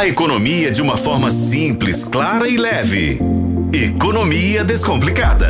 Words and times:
A 0.00 0.06
economia 0.06 0.70
de 0.70 0.80
uma 0.80 0.96
forma 0.96 1.30
simples, 1.30 2.04
clara 2.04 2.48
e 2.48 2.56
leve. 2.56 3.18
Economia 3.70 4.64
Descomplicada. 4.64 5.46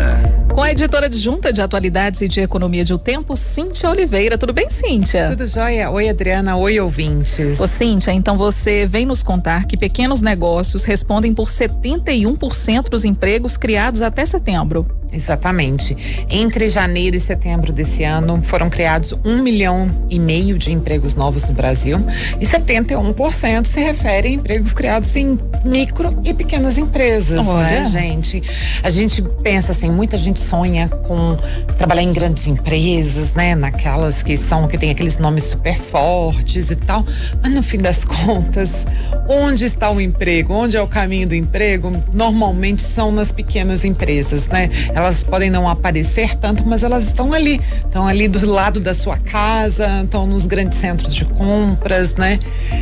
Com 0.53 0.61
a 0.61 0.73
editora 0.73 1.07
adjunta 1.07 1.53
de 1.53 1.63
atualidades 1.63 2.21
e 2.21 2.27
de 2.27 2.41
economia 2.41 2.85
de 2.85 2.93
O 2.93 2.99
Tempo, 2.99 3.37
Cíntia 3.37 3.89
Oliveira. 3.89 4.37
Tudo 4.37 4.53
bem, 4.53 4.69
Cíntia? 4.69 5.29
Tudo 5.29 5.47
jóia. 5.47 5.89
Oi, 5.89 6.09
Adriana. 6.09 6.57
Oi, 6.57 6.81
ouvintes. 6.81 7.61
Ô, 7.61 7.69
Cíntia, 7.69 8.11
então 8.11 8.37
você 8.37 8.89
vem 8.89 9.07
nos 9.07 9.23
contar 9.23 9.67
que 9.67 9.77
pequenos 9.77 10.21
negócios 10.21 10.83
respondem 10.83 11.33
por 11.33 11.47
71% 11.47 12.89
dos 12.89 13.05
empregos 13.05 13.57
criados 13.57 14.03
até 14.03 14.27
setembro. 14.27 15.00
Exatamente. 15.13 15.97
Entre 16.29 16.69
janeiro 16.69 17.17
e 17.17 17.21
setembro 17.21 17.73
desse 17.73 18.05
ano, 18.05 18.41
foram 18.43 18.71
criados 18.71 19.15
um 19.25 19.43
milhão 19.43 19.91
e 20.09 20.19
meio 20.19 20.59
de 20.59 20.73
empregos 20.73 21.15
novos 21.15 21.45
no 21.47 21.53
Brasil 21.53 21.99
e 22.41 22.47
71% 22.47 23.67
se 23.67 23.81
refere 23.81 24.29
a 24.29 24.31
empregos 24.33 24.73
criados 24.73 25.15
em 25.17 25.39
micro 25.65 26.21
e 26.25 26.33
pequenas 26.33 26.79
empresas, 26.79 27.47
Olha. 27.47 27.63
né, 27.63 27.85
gente? 27.85 28.43
A 28.83 28.91
gente 28.91 29.23
pensa 29.43 29.73
assim, 29.73 29.91
muita 29.91 30.17
gente 30.17 30.41
sonha 30.41 30.89
com 30.89 31.37
trabalhar 31.77 32.03
em 32.03 32.13
grandes 32.13 32.47
empresas, 32.47 33.35
né? 33.35 33.55
Naquelas 33.55 34.23
que 34.23 34.37
são, 34.37 34.67
que 34.69 34.79
tem 34.79 34.91
aqueles 34.91 35.19
nomes 35.19 35.45
super 35.45 35.77
fortes 35.77 36.71
e 36.71 36.77
tal. 36.77 37.05
Mas 37.43 37.53
no 37.53 37.63
fim 37.63 37.79
das 37.79 38.05
contas, 38.05 38.87
onde 39.29 39.65
está 39.65 39.91
o 39.91 40.01
emprego? 40.01 40.53
Onde 40.53 40.77
é 40.77 40.83
o 40.83 40.87
caminho 40.87 41.29
do 41.29 41.35
emprego? 41.35 42.03
Normalmente 42.13 42.83
são 42.83 43.13
nas 43.13 43.33
pequenas 43.33 43.85
empresas, 43.85 44.49
né? 44.49 44.71
Elas 44.95 45.25
podem 45.25 45.51
não 45.51 45.69
aparecer 45.69 46.37
tanto, 46.37 46.67
mas 46.67 46.83
elas 46.83 47.07
estão 47.07 47.33
ali. 47.33 47.61
Estão 47.85 48.07
ali 48.07 48.29
do 48.29 48.45
lado 48.47 48.81
da 48.81 48.95
sua 48.95 49.19
casa, 49.19 50.03
estão 50.05 50.27
nos 50.27 50.47
grandes 50.47 50.79
centros 50.79 51.15
de 51.15 51.25
compras, 51.25 52.17
né? 52.17 52.39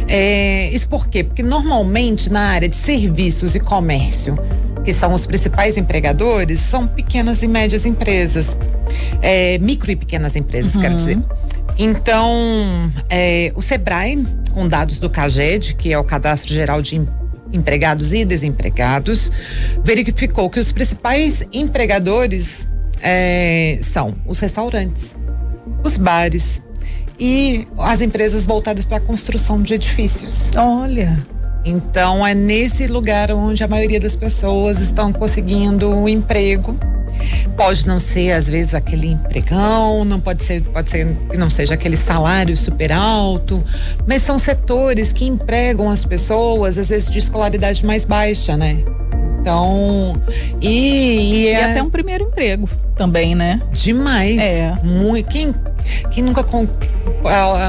É, 0.07 0.71
isso 0.71 0.89
por 0.89 1.09
quê? 1.09 1.25
Porque 1.25 1.43
normalmente 1.43 2.31
na 2.31 2.41
área 2.41 2.69
de 2.69 2.77
serviços 2.77 3.55
e 3.55 3.61
comércio, 3.61 4.39
que 4.85 4.93
são 4.93 5.13
os 5.13 5.27
principais 5.27 5.77
empregadores, 5.77 6.61
são 6.61 6.87
pequenas 6.87 7.43
e 7.43 7.49
médias 7.49 7.85
empresas. 7.85 8.57
É, 9.21 9.59
micro 9.59 9.91
e 9.91 9.97
pequenas 9.97 10.37
empresas, 10.37 10.77
quero 10.77 10.97
dizer. 10.97 11.19
Então, 11.79 12.91
é, 13.09 13.53
o 13.55 13.63
Sebrae, 13.63 14.27
com 14.49 14.67
dados 14.67 14.99
do 14.99 15.09
CAGED, 15.09 15.75
que 15.75 15.93
é 15.93 15.99
o 15.99 16.05
Cadastro 16.05 16.53
Geral 16.53 16.83
de 16.83 16.97
Em- 16.97 17.09
Empregados 17.53 18.13
e 18.13 18.25
Desempregados, 18.25 19.31
verificou 19.85 20.51
que 20.51 20.61
os 20.61 20.71
principais 20.73 21.47
empregadores 21.53 22.67
é, 23.01 23.79
são 23.83 24.15
os 24.27 24.39
restaurantes, 24.41 25.17
os 25.85 25.97
bares 25.97 26.63
e 27.19 27.67
as 27.79 28.01
empresas 28.01 28.45
voltadas 28.45 28.85
para 28.85 28.99
a 28.99 29.01
construção 29.01 29.63
de 29.63 29.75
edifícios. 29.75 30.51
Olha. 30.57 31.19
Então 31.65 32.27
é 32.27 32.35
nesse 32.35 32.87
lugar 32.87 33.31
onde 33.33 33.63
a 33.65 33.69
maioria 33.69 34.01
das 34.01 34.15
pessoas 34.15 34.81
estão 34.81 35.13
conseguindo 35.13 35.91
um 35.91 36.09
emprego. 36.09 36.79
Pode 37.57 37.87
não 37.87 37.99
ser 37.99 38.33
às 38.33 38.49
vezes 38.49 38.75
aquele 38.75 39.09
empregão, 39.09 40.05
não 40.05 40.21
pode 40.21 40.45
ser, 40.45 40.63
pode 40.63 40.91
ser 40.91 41.07
que 41.31 41.37
não 41.37 41.51
seja 41.51 41.75
aquele 41.75 41.97
salário 41.97 42.57
super 42.57 42.93
alto, 42.93 43.63
mas 44.07 44.23
são 44.23 44.39
setores 44.39 45.13
que 45.13 45.25
empregam 45.25 45.91
as 45.91 46.05
pessoas 46.05 46.79
às 46.79 46.89
vezes 46.89 47.11
de 47.11 47.19
escolaridade 47.19 47.85
mais 47.85 48.05
baixa, 48.05 48.57
né? 48.57 48.79
Então, 49.41 50.21
e, 50.61 50.69
e 50.69 51.45
E 51.45 51.49
é 51.49 51.71
até 51.71 51.83
um 51.83 51.91
primeiro 51.91 52.25
emprego 52.25 52.69
também, 52.97 53.35
né? 53.35 53.63
demais. 53.73 54.39
É. 54.39 54.77
Muito. 54.83 55.29
Quem, 55.29 55.55
quem 56.11 56.23
nunca. 56.23 56.45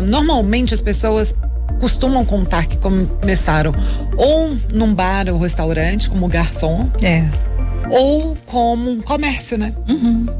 normalmente 0.03 0.73
as 0.73 0.81
pessoas 0.81 1.36
costumam 1.80 2.25
contar 2.25 2.66
que 2.66 2.77
começaram 2.77 3.73
ou 4.17 4.55
num 4.73 4.93
bar 4.93 5.30
ou 5.30 5.39
restaurante 5.39 6.09
como 6.09 6.27
garçom 6.27 6.89
É. 7.02 7.23
ou 7.90 8.38
como 8.45 8.90
um 8.92 9.02
comércio, 9.02 9.58
né? 9.58 9.73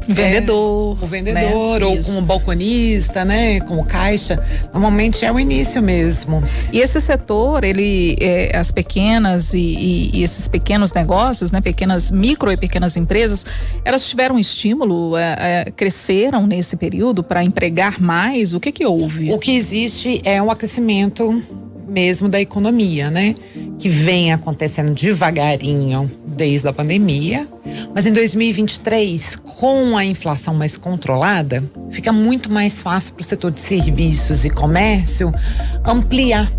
Vendedor. 0.08 0.98
O 1.02 1.06
vendedor 1.06 1.80
né? 1.80 1.86
ou 1.86 1.96
Isso. 1.96 2.10
como 2.14 2.26
balconista, 2.26 3.24
né? 3.24 3.60
Como 3.60 3.84
caixa. 3.84 4.42
Normalmente 4.72 5.24
é 5.24 5.32
o 5.32 5.38
início 5.38 5.82
mesmo. 5.82 6.42
E 6.72 6.80
esse 6.80 7.00
setor, 7.00 7.64
ele, 7.64 8.16
é, 8.20 8.56
as 8.56 8.70
pequenas 8.70 9.52
e, 9.54 9.58
e- 9.58 10.10
e 10.18 10.22
esses 10.22 10.48
pequenos 10.48 10.92
negócios, 10.92 11.52
né, 11.52 11.60
pequenas 11.60 12.10
micro 12.10 12.50
e 12.52 12.56
pequenas 12.56 12.96
empresas, 12.96 13.44
elas 13.84 14.06
tiveram 14.08 14.38
estímulo, 14.38 15.16
é, 15.16 15.64
é, 15.66 15.70
cresceram 15.70 16.46
nesse 16.46 16.76
período 16.76 17.22
para 17.22 17.42
empregar 17.44 18.00
mais. 18.00 18.54
O 18.54 18.60
que 18.60 18.72
que 18.72 18.84
houve? 18.86 19.32
O 19.32 19.38
que 19.38 19.52
existe 19.56 20.20
é 20.24 20.40
um 20.42 20.50
aquecimento 20.50 21.42
mesmo 21.90 22.28
da 22.28 22.40
economia, 22.40 23.10
né? 23.10 23.34
Que 23.78 23.88
vem 23.88 24.32
acontecendo 24.32 24.94
devagarinho 24.94 26.10
desde 26.24 26.68
a 26.68 26.72
pandemia. 26.72 27.46
Mas 27.94 28.06
em 28.06 28.12
2023, 28.12 29.36
com 29.36 29.96
a 29.96 30.04
inflação 30.04 30.54
mais 30.54 30.76
controlada, 30.76 31.62
fica 31.90 32.12
muito 32.12 32.50
mais 32.50 32.80
fácil 32.80 33.14
para 33.14 33.22
o 33.22 33.28
setor 33.28 33.50
de 33.50 33.60
serviços 33.60 34.44
e 34.44 34.50
comércio 34.50 35.32
ampliar 35.84 36.50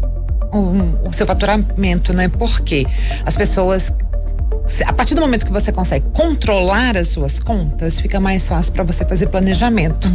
o, 0.51 1.07
o 1.07 1.13
seu 1.13 1.25
faturamento, 1.25 2.13
né? 2.13 2.27
Porque 2.27 2.85
as 3.25 3.35
pessoas 3.35 3.93
a 4.85 4.93
partir 4.93 5.15
do 5.15 5.21
momento 5.21 5.45
que 5.45 5.51
você 5.51 5.71
consegue 5.71 6.05
controlar 6.13 6.95
as 6.97 7.09
suas 7.09 7.39
contas, 7.39 7.99
fica 7.99 8.19
mais 8.19 8.47
fácil 8.47 8.71
para 8.71 8.83
você 8.83 9.03
fazer 9.05 9.27
planejamento. 9.27 10.07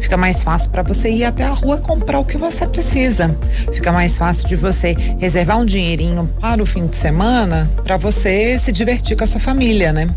Fica 0.00 0.16
mais 0.16 0.42
fácil 0.42 0.70
para 0.70 0.82
você 0.82 1.10
ir 1.10 1.24
até 1.24 1.44
a 1.44 1.50
rua 1.50 1.78
comprar 1.78 2.18
o 2.18 2.24
que 2.24 2.38
você 2.38 2.66
precisa. 2.66 3.36
Fica 3.72 3.92
mais 3.92 4.16
fácil 4.16 4.48
de 4.48 4.56
você 4.56 4.96
reservar 5.18 5.58
um 5.58 5.64
dinheirinho 5.64 6.26
para 6.40 6.62
o 6.62 6.66
fim 6.66 6.86
de 6.86 6.96
semana 6.96 7.70
para 7.84 7.96
você 7.96 8.58
se 8.58 8.72
divertir 8.72 9.16
com 9.16 9.24
a 9.24 9.26
sua 9.26 9.40
família, 9.40 9.92
né? 9.92 10.08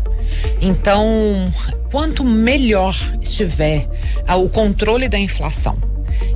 Então, 0.60 1.04
quanto 1.90 2.24
melhor 2.24 2.96
estiver 3.20 3.88
o 4.28 4.48
controle 4.48 5.08
da 5.08 5.18
inflação, 5.18 5.76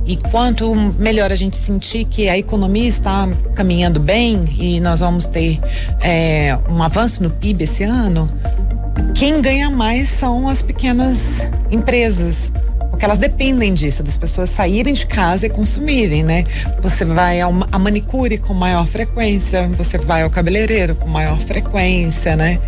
e 0.09 0.17
quanto 0.17 0.73
melhor 0.97 1.31
a 1.31 1.35
gente 1.35 1.55
sentir 1.55 2.03
que 2.03 2.27
a 2.27 2.35
economia 2.35 2.89
está 2.89 3.29
caminhando 3.53 3.99
bem 3.99 4.49
e 4.57 4.79
nós 4.79 5.01
vamos 5.01 5.27
ter 5.27 5.59
é, 6.01 6.57
um 6.67 6.81
avanço 6.81 7.21
no 7.21 7.29
PIB 7.29 7.65
esse 7.65 7.83
ano, 7.83 8.27
quem 9.13 9.39
ganha 9.39 9.69
mais 9.69 10.09
são 10.09 10.49
as 10.49 10.63
pequenas 10.63 11.47
empresas. 11.69 12.51
Porque 12.99 13.05
elas 13.05 13.19
dependem 13.19 13.73
disso, 13.73 14.03
das 14.03 14.17
pessoas 14.17 14.49
saírem 14.49 14.93
de 14.93 15.05
casa 15.05 15.45
e 15.45 15.49
consumirem, 15.49 16.21
né? 16.21 16.43
Você 16.81 17.05
vai 17.05 17.39
ao, 17.39 17.53
a 17.71 17.79
manicure 17.79 18.37
com 18.37 18.53
maior 18.53 18.85
frequência, 18.85 19.69
você 19.77 19.97
vai 19.97 20.23
ao 20.23 20.29
cabeleireiro 20.29 20.95
com 20.95 21.07
maior 21.07 21.39
frequência, 21.39 22.35
né? 22.35 22.59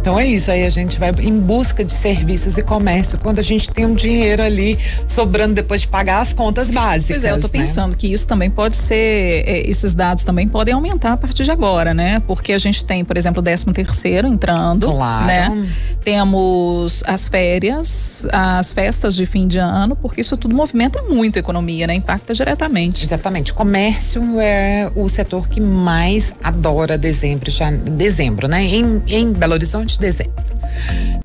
Então 0.00 0.18
é 0.18 0.26
isso, 0.26 0.50
aí 0.50 0.64
a 0.64 0.70
gente 0.70 0.98
vai 0.98 1.10
em 1.20 1.38
busca 1.38 1.84
de 1.84 1.92
serviços 1.92 2.56
e 2.56 2.62
comércio 2.62 3.18
quando 3.18 3.38
a 3.40 3.42
gente 3.42 3.70
tem 3.70 3.84
um 3.84 3.94
dinheiro 3.94 4.42
ali 4.42 4.78
sobrando 5.06 5.54
depois 5.54 5.82
de 5.82 5.88
pagar 5.88 6.22
as 6.22 6.32
contas 6.32 6.70
básicas. 6.70 7.16
Pois 7.20 7.24
é, 7.24 7.30
eu 7.32 7.40
tô 7.40 7.46
né? 7.46 7.52
pensando 7.52 7.96
que 7.96 8.12
isso 8.12 8.26
também 8.26 8.50
pode 8.50 8.74
ser, 8.74 9.44
é, 9.46 9.68
esses 9.68 9.94
dados 9.94 10.24
também 10.24 10.48
podem 10.48 10.74
aumentar 10.74 11.12
a 11.12 11.16
partir 11.16 11.44
de 11.44 11.50
agora, 11.50 11.92
né? 11.94 12.22
Porque 12.26 12.52
a 12.52 12.58
gente 12.58 12.84
tem, 12.84 13.04
por 13.04 13.16
exemplo, 13.16 13.40
o 13.40 13.42
13 13.44 13.66
terceiro 13.66 14.26
entrando, 14.26 14.90
Claro. 14.90 15.26
né? 15.26 15.68
Temos 16.02 17.02
as 17.06 17.28
férias, 17.28 18.26
as 18.32 18.72
festas 18.72 19.14
de 19.14 19.26
fim 19.26 19.46
de 19.46 19.58
ano, 19.58 19.67
porque 19.96 20.20
isso 20.20 20.36
tudo 20.36 20.54
movimenta 20.54 21.02
muito 21.02 21.36
a 21.36 21.40
economia, 21.40 21.86
né? 21.86 21.94
Impacta 21.94 22.34
diretamente. 22.34 23.04
Exatamente. 23.04 23.52
Comércio 23.52 24.40
é 24.40 24.90
o 24.94 25.08
setor 25.08 25.48
que 25.48 25.60
mais 25.60 26.34
adora 26.42 26.96
dezembro, 26.96 27.50
já, 27.50 27.70
dezembro, 27.70 28.48
né? 28.48 28.62
Em, 28.62 29.02
em 29.06 29.32
Belo 29.32 29.54
Horizonte, 29.54 29.98
dezembro. 29.98 30.47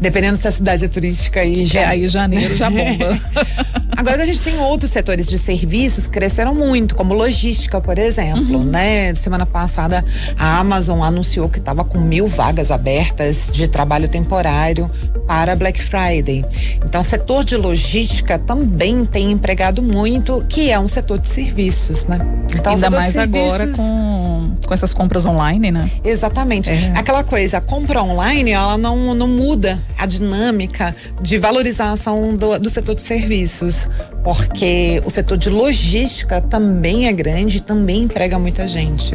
Dependendo 0.04 0.38
se 0.38 0.46
a 0.48 0.52
cidade 0.52 0.84
é 0.84 0.88
turística 0.90 1.40
aí 1.40 1.66
já. 1.66 1.80
É, 1.82 1.86
aí 1.86 2.08
janeiro 2.10 2.58
já 2.58 2.70
bomba. 2.70 3.18
Agora 3.96 4.22
a 4.24 4.26
gente 4.26 4.42
tem 4.42 4.58
outros 4.60 4.92
setores 4.92 5.28
de 5.28 5.38
serviços 5.38 6.08
que 6.08 6.14
cresceram 6.14 6.54
muito, 6.54 6.94
como 6.94 7.14
logística, 7.14 7.80
por 7.80 7.98
exemplo, 7.98 8.58
Uhum. 8.58 8.64
né? 8.66 9.16
Semana 9.16 9.46
passada 9.46 10.04
a 10.38 10.60
Amazon 10.60 11.02
anunciou 11.02 11.48
que 11.48 11.60
estava 11.60 11.86
com 11.86 12.00
mil 12.00 12.28
vagas 12.28 12.70
abertas 12.70 13.50
de 13.54 13.66
trabalho 13.68 14.10
temporário 14.10 14.92
para 15.26 15.56
Black 15.56 15.82
Friday. 15.82 16.44
Então, 16.86 17.00
o 17.00 17.04
setor 17.04 17.46
de 17.46 17.56
logística 17.56 18.38
também 18.38 19.06
tem 19.06 19.32
empregado 19.32 19.82
muito, 19.82 20.44
que 20.50 20.70
é 20.70 20.78
um 20.78 20.88
setor 20.90 21.18
de 21.20 21.28
serviços, 21.30 22.06
né? 22.08 22.20
Então, 22.54 22.74
o 22.74 22.76
Ainda 22.76 22.90
mais 22.90 23.16
agora 23.16 23.68
com, 23.68 24.23
com 24.74 24.76
essas 24.76 24.94
compras 24.94 25.24
online, 25.26 25.72
né? 25.72 25.90
Exatamente. 26.04 26.70
É. 26.72 26.94
Aquela 26.96 27.24
coisa, 27.24 27.60
a 27.60 27.62
compra 27.62 28.02
online, 28.02 28.52
ela 28.52 28.76
não, 28.76 29.14
não 29.14 29.28
muda 29.28 29.80
a 29.98 30.08
dinâmica 30.08 30.96
de 31.22 31.38
valorização 31.38 32.36
do, 32.36 32.58
do 32.58 32.70
setor 32.72 32.96
de 32.96 33.04
serviços, 33.04 33.88
porque 34.24 35.02
o 35.06 35.12
setor 35.12 35.38
de 35.38 35.52
logística 35.52 36.42
também 36.42 37.08
é 37.08 37.14
grande 37.14 37.58
e 37.58 37.62
também 37.62 38.04
emprega 38.04 38.40
muita 38.40 38.68
gente. 38.68 39.14